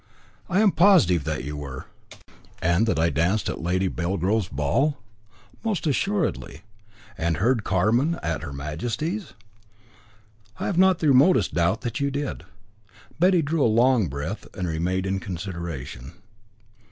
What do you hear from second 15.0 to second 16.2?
in consideration.